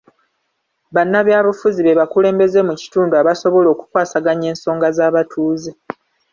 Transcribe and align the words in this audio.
Bannabyabufuzi 0.95 1.79
be 1.85 1.97
bakulembeze 1.99 2.59
mu 2.67 2.73
kitundu 2.81 3.13
abasobola 3.21 3.67
okukwasaganya 3.73 4.45
ensonga 4.53 4.87
z'abatuuze. 4.97 5.71